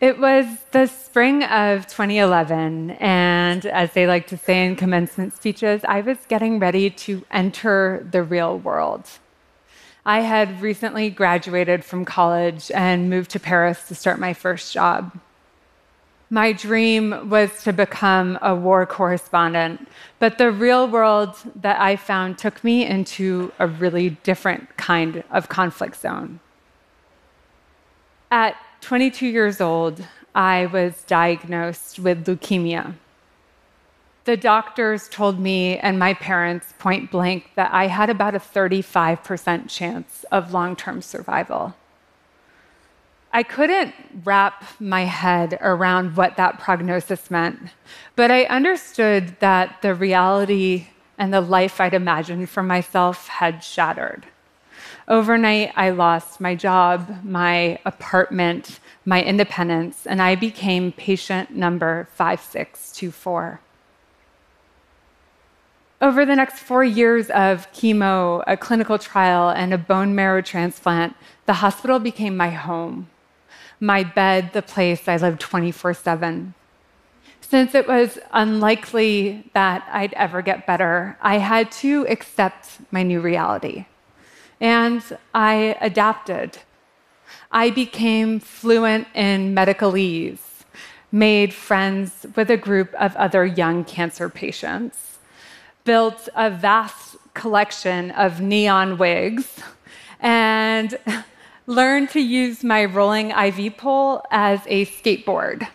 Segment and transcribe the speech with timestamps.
[0.00, 5.82] It was the spring of 2011, and as they like to say in commencement speeches,
[5.84, 9.04] I was getting ready to enter the real world.
[10.06, 15.18] I had recently graduated from college and moved to Paris to start my first job.
[16.30, 19.86] My dream was to become a war correspondent,
[20.18, 25.50] but the real world that I found took me into a really different kind of
[25.50, 26.40] conflict zone.
[28.30, 32.94] At 22 years old, I was diagnosed with leukemia.
[34.24, 39.68] The doctors told me and my parents point blank that I had about a 35%
[39.68, 41.74] chance of long term survival.
[43.32, 47.58] I couldn't wrap my head around what that prognosis meant,
[48.16, 54.26] but I understood that the reality and the life I'd imagined for myself had shattered.
[55.10, 63.60] Overnight, I lost my job, my apartment, my independence, and I became patient number 5624.
[66.00, 71.16] Over the next four years of chemo, a clinical trial, and a bone marrow transplant,
[71.44, 73.10] the hospital became my home,
[73.80, 76.54] my bed, the place I lived 24 7.
[77.40, 83.20] Since it was unlikely that I'd ever get better, I had to accept my new
[83.20, 83.86] reality.
[84.60, 85.02] And
[85.34, 86.58] I adapted.
[87.50, 90.64] I became fluent in medicalese,
[91.10, 95.18] made friends with a group of other young cancer patients,
[95.84, 99.60] built a vast collection of neon wigs,
[100.20, 100.98] and
[101.66, 105.66] learned to use my rolling IV pole as a skateboard.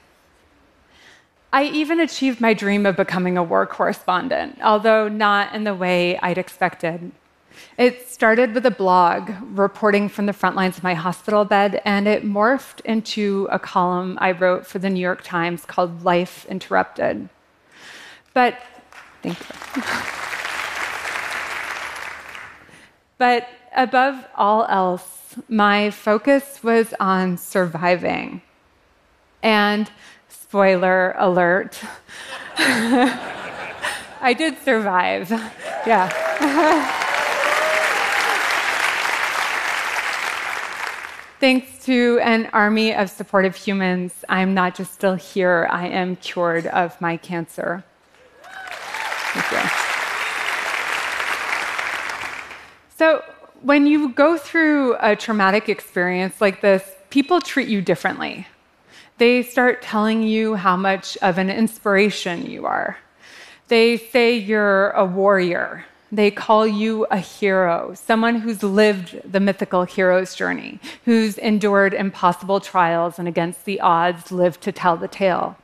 [1.51, 6.17] I even achieved my dream of becoming a war correspondent, although not in the way
[6.19, 7.11] I'd expected.
[7.77, 12.07] It started with a blog reporting from the front lines of my hospital bed, and
[12.07, 17.29] it morphed into a column I wrote for the New York Times called Life Interrupted.
[18.33, 18.59] But,
[19.21, 19.81] thank you.
[23.17, 28.41] but above all else, my focus was on surviving.
[29.43, 29.91] And,
[30.29, 31.79] spoiler alert,
[32.57, 35.31] I did survive.
[35.85, 37.03] Yeah.
[41.39, 46.65] Thanks to an army of supportive humans, I'm not just still here, I am cured
[46.67, 47.83] of my cancer.
[52.97, 53.21] So,
[53.61, 58.47] when you go through a traumatic experience like this, people treat you differently.
[59.17, 62.97] They start telling you how much of an inspiration you are.
[63.67, 65.83] They say you're a warrior,
[66.15, 72.59] they call you a hero, someone who's lived the mythical hero's journey, who's endured impossible
[72.59, 75.57] trials and against the odds lived to tell the tale,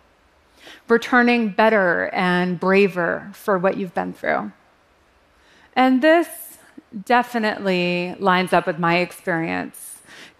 [0.87, 4.51] returning better and braver for what you've been through.
[5.75, 6.27] And this
[7.05, 9.90] definitely lines up with my experience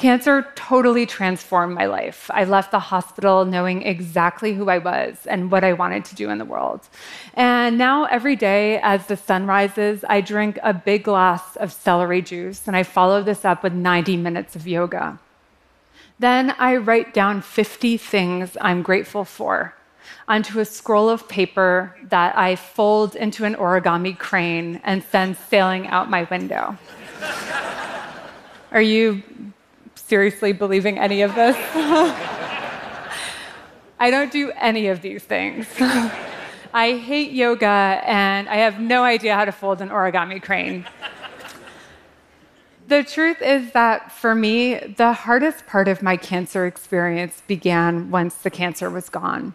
[0.01, 2.31] Cancer totally transformed my life.
[2.33, 6.31] I left the hospital knowing exactly who I was and what I wanted to do
[6.31, 6.89] in the world.
[7.35, 12.23] And now, every day as the sun rises, I drink a big glass of celery
[12.23, 15.19] juice and I follow this up with 90 minutes of yoga.
[16.17, 19.75] Then I write down 50 things I'm grateful for
[20.27, 25.85] onto a scroll of paper that I fold into an origami crane and send sailing
[25.85, 26.75] out my window.
[28.71, 29.21] Are you
[29.95, 31.55] seriously believing any of this.
[33.99, 35.67] I don't do any of these things.
[36.73, 40.85] I hate yoga and I have no idea how to fold an origami crane.
[42.87, 48.35] the truth is that for me, the hardest part of my cancer experience began once
[48.35, 49.53] the cancer was gone.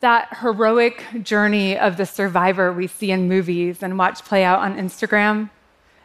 [0.00, 4.76] That heroic journey of the survivor we see in movies and watch play out on
[4.76, 5.50] Instagram,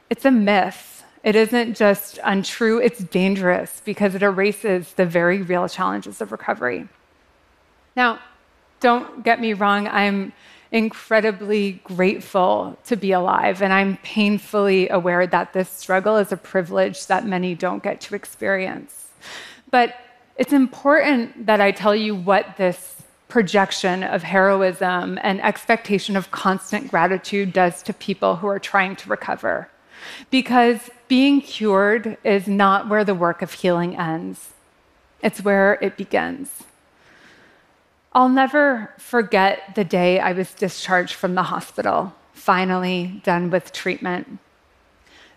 [0.09, 0.90] it's a myth.
[1.23, 6.87] It isn't just untrue, it's dangerous because it erases the very real challenges of recovery.
[7.95, 8.19] Now,
[8.79, 10.33] don't get me wrong, I'm
[10.71, 17.05] incredibly grateful to be alive, and I'm painfully aware that this struggle is a privilege
[17.07, 19.09] that many don't get to experience.
[19.69, 19.95] But
[20.37, 22.95] it's important that I tell you what this
[23.27, 29.09] projection of heroism and expectation of constant gratitude does to people who are trying to
[29.09, 29.69] recover.
[30.29, 34.53] Because being cured is not where the work of healing ends,
[35.21, 36.63] it's where it begins.
[38.13, 44.39] I'll never forget the day I was discharged from the hospital, finally done with treatment.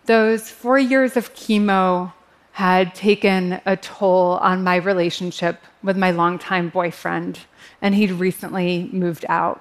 [0.04, 2.12] Those four years of chemo
[2.52, 7.40] had taken a toll on my relationship with my longtime boyfriend,
[7.82, 9.60] and he'd recently moved out.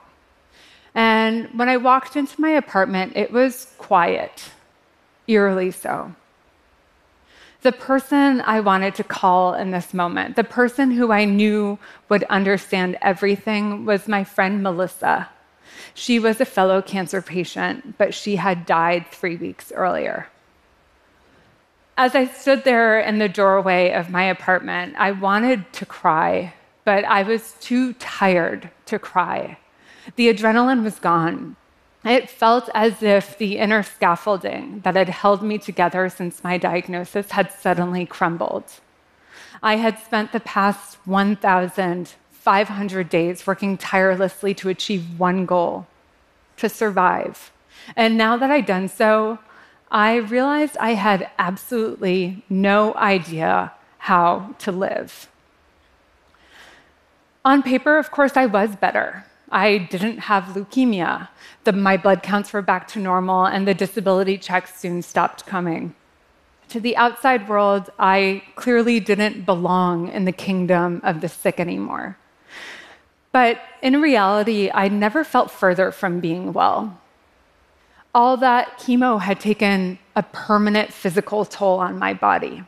[0.94, 4.52] And when I walked into my apartment, it was quiet,
[5.28, 6.16] eerily so.
[7.62, 11.80] The person I wanted to call in this moment, the person who I knew
[12.10, 15.30] would understand everything, was my friend Melissa.
[15.94, 20.28] She was a fellow cancer patient, but she had died three weeks earlier.
[21.96, 26.54] As I stood there in the doorway of my apartment, I wanted to cry,
[26.84, 29.58] but I was too tired to cry.
[30.16, 31.56] The adrenaline was gone.
[32.06, 37.32] It felt as if the inner scaffolding that had held me together since my diagnosis
[37.32, 38.66] had suddenly crumbled.
[39.62, 45.88] I had spent the past 1,500 days working tirelessly to achieve one goal
[46.58, 47.52] to survive.
[47.96, 49.40] And now that I'd done so,
[49.90, 55.30] I realized I had absolutely no idea how to live.
[57.46, 59.26] On paper, of course, I was better.
[59.54, 61.30] I didn't have leukemia.
[61.64, 65.94] The, my blood counts were back to normal, and the disability checks soon stopped coming.
[66.70, 72.18] To the outside world, I clearly didn't belong in the kingdom of the sick anymore.
[73.32, 77.00] But in reality, I never felt further from being well.
[78.16, 82.64] All that chemo had taken a permanent physical toll on my body.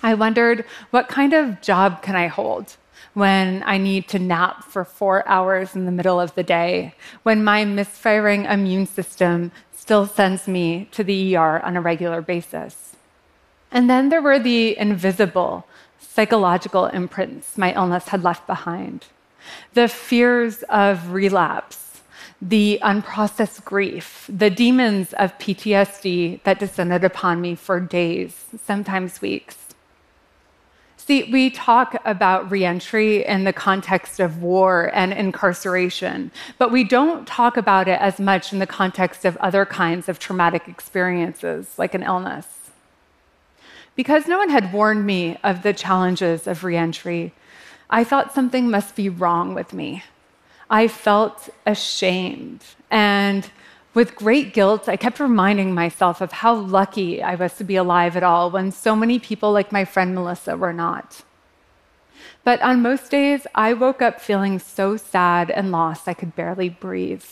[0.00, 2.76] I wondered, what kind of job can I hold?
[3.12, 7.44] When I need to nap for four hours in the middle of the day, when
[7.44, 12.96] my misfiring immune system still sends me to the ER on a regular basis.
[13.70, 15.66] And then there were the invisible
[15.98, 19.06] psychological imprints my illness had left behind
[19.74, 22.00] the fears of relapse,
[22.40, 29.63] the unprocessed grief, the demons of PTSD that descended upon me for days, sometimes weeks.
[31.06, 37.26] See, we talk about reentry in the context of war and incarceration, but we don't
[37.26, 41.92] talk about it as much in the context of other kinds of traumatic experiences, like
[41.92, 42.70] an illness.
[43.94, 47.34] Because no one had warned me of the challenges of reentry,
[47.90, 50.04] I thought something must be wrong with me.
[50.70, 53.50] I felt ashamed and
[53.94, 58.16] with great guilt, I kept reminding myself of how lucky I was to be alive
[58.16, 61.22] at all when so many people like my friend Melissa were not.
[62.42, 66.68] But on most days, I woke up feeling so sad and lost I could barely
[66.68, 67.24] breathe.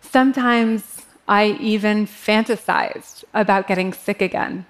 [0.00, 4.66] Sometimes I even fantasized about getting sick again.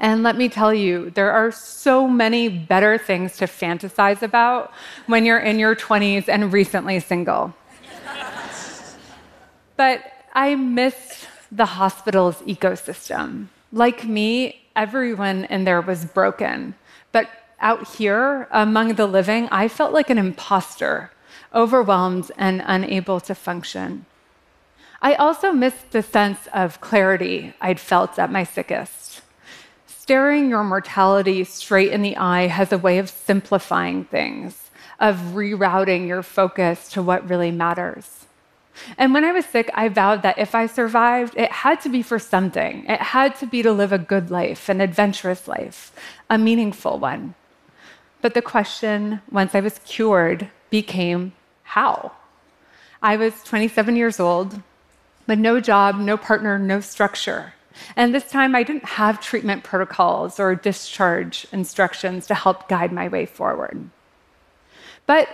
[0.00, 4.72] And let me tell you, there are so many better things to fantasize about
[5.06, 7.54] when you're in your 20s and recently single.
[9.78, 10.02] But
[10.34, 13.46] I missed the hospital's ecosystem.
[13.72, 16.74] Like me, everyone in there was broken.
[17.12, 17.30] But
[17.60, 21.12] out here, among the living, I felt like an imposter,
[21.54, 24.04] overwhelmed and unable to function.
[25.00, 29.22] I also missed the sense of clarity I'd felt at my sickest.
[29.86, 36.08] Staring your mortality straight in the eye has a way of simplifying things, of rerouting
[36.08, 38.24] your focus to what really matters.
[38.96, 42.02] And when I was sick, I vowed that if I survived, it had to be
[42.02, 42.84] for something.
[42.86, 45.92] It had to be to live a good life, an adventurous life,
[46.30, 47.34] a meaningful one.
[48.20, 51.32] But the question, once I was cured, became
[51.62, 52.12] how?
[53.02, 54.60] I was 27 years old,
[55.26, 57.54] but no job, no partner, no structure.
[57.94, 63.08] And this time I didn't have treatment protocols or discharge instructions to help guide my
[63.08, 63.88] way forward.
[65.06, 65.28] But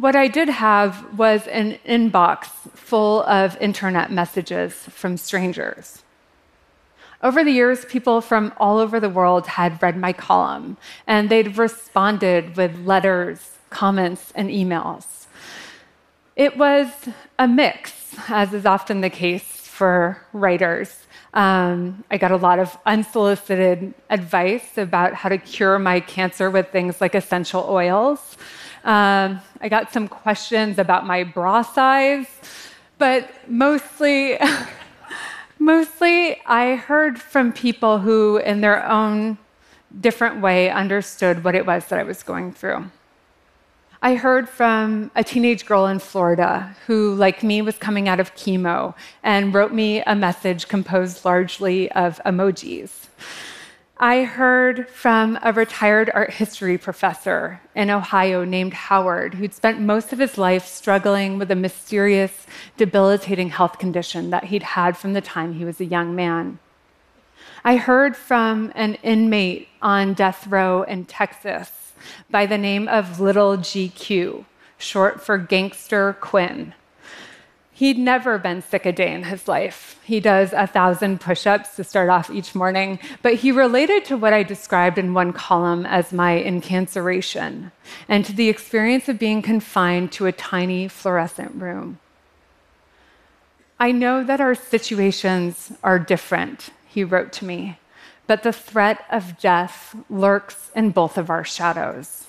[0.00, 6.02] what I did have was an inbox full of internet messages from strangers.
[7.22, 11.58] Over the years, people from all over the world had read my column, and they'd
[11.58, 15.26] responded with letters, comments, and emails.
[16.34, 16.88] It was
[17.38, 21.04] a mix, as is often the case for writers.
[21.34, 26.70] Um, I got a lot of unsolicited advice about how to cure my cancer with
[26.70, 28.38] things like essential oils.
[28.84, 32.26] Um, I got some questions about my bra size,
[32.98, 34.38] but mostly,
[35.58, 39.38] mostly I heard from people who, in their own
[40.00, 42.90] different way, understood what it was that I was going through.
[44.02, 48.34] I heard from a teenage girl in Florida who, like me, was coming out of
[48.34, 53.08] chemo and wrote me a message composed largely of emojis.
[54.02, 60.14] I heard from a retired art history professor in Ohio named Howard, who'd spent most
[60.14, 62.46] of his life struggling with a mysterious,
[62.78, 66.60] debilitating health condition that he'd had from the time he was a young man.
[67.62, 71.92] I heard from an inmate on death row in Texas
[72.30, 74.46] by the name of Little GQ,
[74.78, 76.72] short for Gangster Quinn.
[77.80, 79.98] He'd never been sick a day in his life.
[80.04, 84.18] He does a thousand push ups to start off each morning, but he related to
[84.18, 87.72] what I described in one column as my incarceration
[88.06, 91.98] and to the experience of being confined to a tiny fluorescent room.
[93.78, 97.78] I know that our situations are different, he wrote to me,
[98.26, 102.26] but the threat of death lurks in both of our shadows.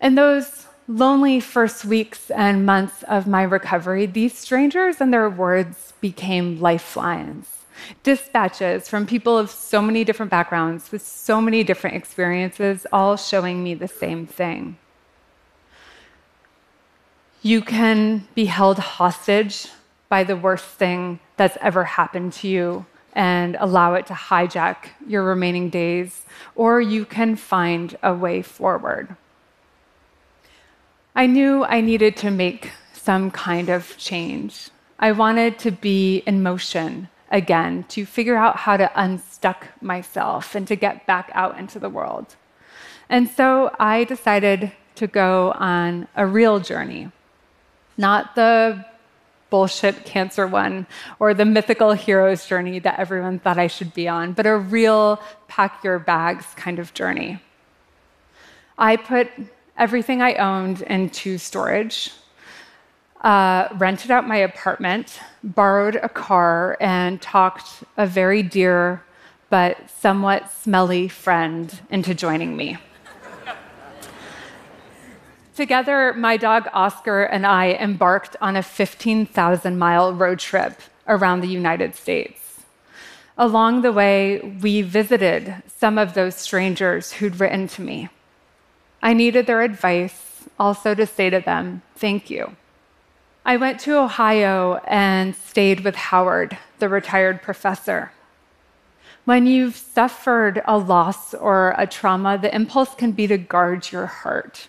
[0.00, 5.92] And those lonely first weeks and months of my recovery, these strangers and their words
[6.00, 7.64] became lifelines.
[8.02, 13.62] Dispatches from people of so many different backgrounds with so many different experiences, all showing
[13.62, 14.78] me the same thing.
[17.42, 19.68] You can be held hostage
[20.08, 24.76] by the worst thing that's ever happened to you and allow it to hijack
[25.06, 26.24] your remaining days,
[26.54, 29.16] or you can find a way forward.
[31.16, 34.68] I knew I needed to make some kind of change.
[34.98, 40.68] I wanted to be in motion again, to figure out how to unstuck myself and
[40.68, 42.36] to get back out into the world.
[43.08, 47.10] And so I decided to go on a real journey,
[47.96, 48.84] not the
[49.48, 50.86] bullshit cancer one
[51.18, 55.20] or the mythical hero's journey that everyone thought I should be on, but a real
[55.48, 57.40] pack your bags kind of journey.
[58.76, 59.28] I put
[59.78, 62.12] everything I owned into storage,
[63.20, 69.02] uh, rented out my apartment, borrowed a car, and talked a very dear
[69.48, 72.78] but somewhat smelly friend into joining me.
[75.54, 81.48] Together, my dog Oscar and I embarked on a 15,000 mile road trip around the
[81.48, 82.60] United States.
[83.38, 88.08] Along the way, we visited some of those strangers who'd written to me.
[89.02, 92.56] I needed their advice, also to say to them, thank you.
[93.44, 98.10] I went to Ohio and stayed with Howard, the retired professor.
[99.24, 104.06] When you've suffered a loss or a trauma, the impulse can be to guard your
[104.06, 104.68] heart.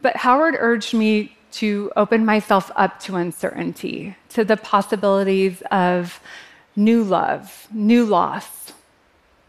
[0.00, 6.20] But Howard urged me to open myself up to uncertainty, to the possibilities of
[6.76, 8.72] new love, new loss.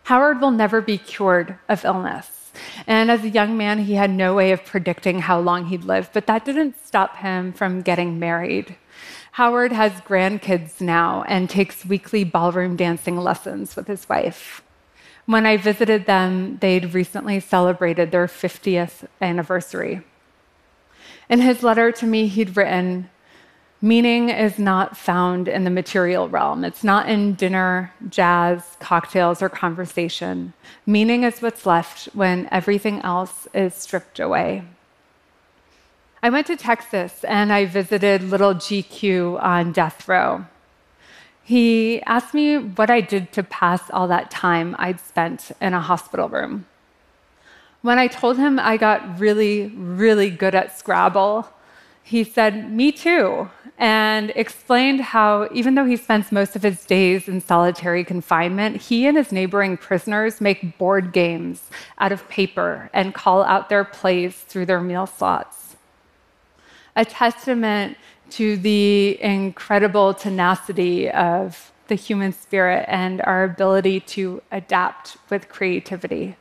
[0.03, 2.35] Howard will never be cured of illness.
[2.88, 6.10] And as a young man, he had no way of predicting how long he'd live,
[6.14, 8.76] but that didn't stop him from getting married.
[9.34, 14.62] Howard has grandkids now and takes weekly ballroom dancing lessons with his wife.
[15.26, 20.02] When I visited them, they'd recently celebrated their 50th anniversary.
[21.30, 23.10] In his letter to me, he'd written,
[23.82, 26.63] Meaning is not found in the material realm.
[26.63, 30.53] It's not in dinner, jazz, cocktails, or conversation.
[30.86, 34.63] Meaning is what's left when everything else is stripped away.
[36.24, 40.46] I went to Texas and I visited little GQ on death row.
[41.44, 45.82] He asked me what I did to pass all that time I'd spent in a
[45.82, 46.65] hospital room.
[47.84, 51.48] When I told him I got really, really good at Scrabble,
[52.01, 57.27] he said, Me too, and explained how, even though he spends most of his days
[57.27, 63.13] in solitary confinement, he and his neighboring prisoners make board games out of paper and
[63.13, 65.75] call out their plays through their meal slots.
[66.96, 67.98] A testament
[68.32, 76.38] to the incredible tenacity of the human spirit and our ability to adapt with creativity.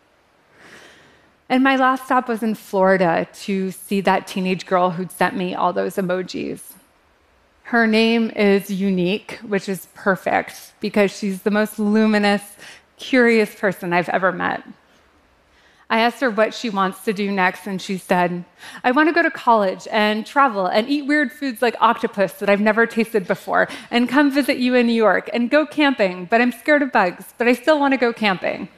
[1.48, 5.54] And my last stop was in Florida to see that teenage girl who'd sent me
[5.54, 6.73] all those emojis.
[7.68, 12.56] Her name is Unique, which is perfect because she's the most luminous,
[12.98, 14.62] curious person I've ever met.
[15.88, 18.44] I asked her what she wants to do next, and she said,
[18.82, 22.50] I want to go to college and travel and eat weird foods like octopus that
[22.50, 26.42] I've never tasted before, and come visit you in New York and go camping, but
[26.42, 28.68] I'm scared of bugs, but I still want to go camping.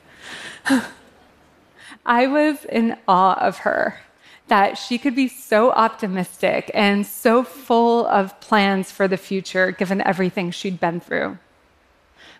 [2.06, 3.98] I was in awe of her
[4.48, 10.00] that she could be so optimistic and so full of plans for the future given
[10.02, 11.38] everything she'd been through.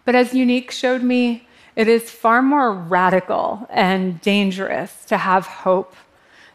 [0.05, 5.95] But as Unique showed me, it is far more radical and dangerous to have hope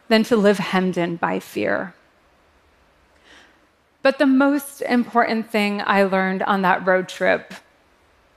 [0.08, 1.94] than to live hemmed in by fear.
[4.02, 7.54] But the most important thing I learned on that road trip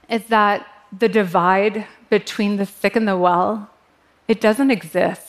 [0.08, 3.70] is that the divide between the sick and the well
[4.28, 5.25] it doesn't exist.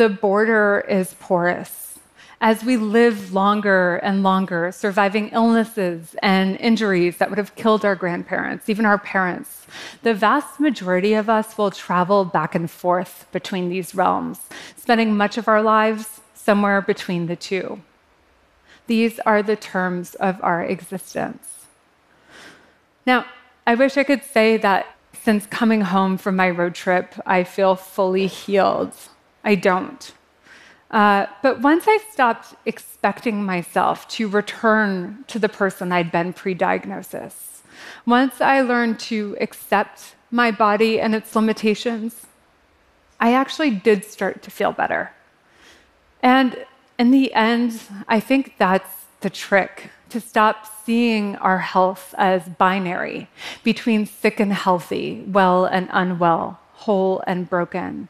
[0.00, 1.98] The border is porous,
[2.40, 7.94] as we live longer and longer, surviving illnesses and injuries that would have killed our
[7.94, 9.66] grandparents, even our parents,
[10.02, 14.40] the vast majority of us will travel back and forth between these realms,
[14.74, 17.82] spending much of our lives somewhere between the two.
[18.86, 21.66] These are the terms of our existence.
[23.04, 23.26] Now,
[23.66, 27.76] I wish I could say that since coming home from my road trip, I feel
[27.76, 28.94] fully healed.
[29.44, 30.12] I don't.
[30.90, 36.54] Uh, but once I stopped expecting myself to return to the person I'd been pre
[36.54, 37.62] diagnosis,
[38.04, 42.26] once I learned to accept my body and its limitations,
[43.20, 45.12] I actually did start to feel better.
[46.22, 46.66] And
[46.98, 53.28] in the end, I think that's the trick to stop seeing our health as binary
[53.62, 58.08] between sick and healthy, well and unwell, whole and broken.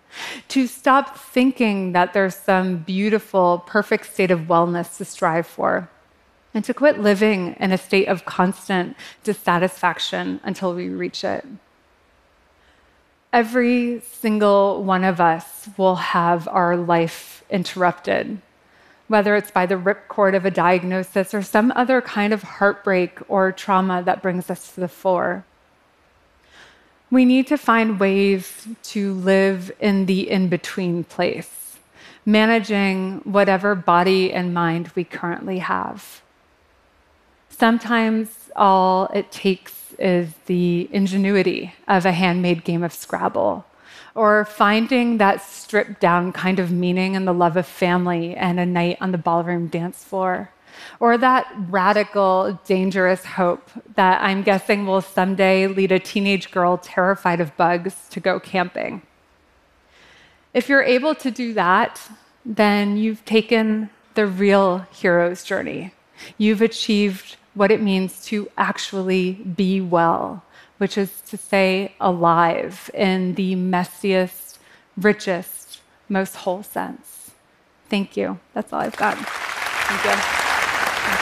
[0.49, 5.89] To stop thinking that there's some beautiful, perfect state of wellness to strive for.
[6.53, 11.47] And to quit living in a state of constant dissatisfaction until we reach it.
[13.33, 18.41] Every single one of us will have our life interrupted
[19.11, 23.51] whether it's by the ripcord of a diagnosis or some other kind of heartbreak or
[23.51, 25.45] trauma that brings us to the fore.
[27.11, 31.79] We need to find ways to live in the in between place,
[32.25, 36.23] managing whatever body and mind we currently have.
[37.49, 43.65] Sometimes all it takes is the ingenuity of a handmade game of Scrabble
[44.15, 48.67] or finding that stripped down kind of meaning in the love of family and a
[48.67, 50.51] night on the ballroom dance floor,
[50.99, 57.41] or that radical, dangerous hope that I'm guessing will someday lead a teenage girl terrified
[57.41, 59.03] of bugs to go camping.
[60.53, 62.01] If you're able to do that,
[62.45, 65.93] then you've taken the real hero's journey.
[66.39, 70.43] You've achieved what it means to actually be well
[70.81, 74.57] which is to say, alive in the messiest,
[74.97, 77.33] richest, most whole sense.
[77.91, 78.39] Thank you.
[78.55, 79.19] That's all I've got.
[79.19, 80.40] Thank you.